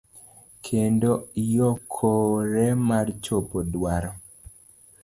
[0.65, 1.11] Kendo
[1.65, 4.11] oikore mar chopo dwaro.